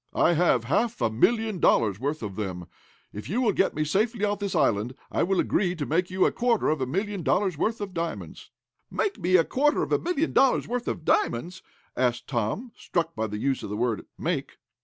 I 0.15 0.33
have 0.33 0.63
half 0.63 0.99
a 0.99 1.11
million 1.11 1.59
dollars 1.59 1.99
worth 1.99 2.23
of 2.23 2.35
them. 2.35 2.65
If 3.13 3.29
you 3.29 3.53
get 3.53 3.75
me 3.75 3.83
safely 3.85 4.25
off 4.25 4.39
this 4.39 4.55
island, 4.55 4.95
I 5.11 5.21
will 5.21 5.39
agree 5.39 5.75
to 5.75 5.85
make 5.85 6.09
you 6.09 6.25
a 6.25 6.31
quarter 6.31 6.69
of 6.69 6.81
a 6.81 6.87
million 6.87 7.21
dollars 7.21 7.55
worth 7.55 7.79
of 7.79 7.93
diamonds!" 7.93 8.49
"Make 8.89 9.19
me 9.19 9.35
a 9.35 9.43
quarter 9.45 9.83
of 9.83 9.91
a 9.91 9.99
million 9.99 10.33
dollars 10.33 10.67
worth 10.67 10.87
of 10.87 11.05
diamonds?" 11.05 11.61
asked 11.95 12.25
Tom, 12.25 12.71
struck 12.75 13.13
by 13.15 13.27
the 13.27 13.37
use 13.37 13.61
of 13.61 13.69
the 13.69 13.77
work 13.77 14.07
"make." 14.17 14.57